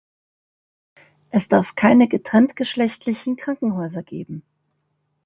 [1.29, 4.43] Es darf keine getrenntgeschlechtigen Krankenhäuser geben.